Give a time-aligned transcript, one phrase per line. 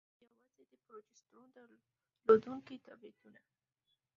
[0.17, 3.41] يوازې د پروجسترون درلودونكي ټابليټونه: